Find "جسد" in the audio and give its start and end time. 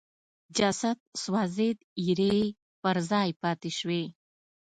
0.57-0.97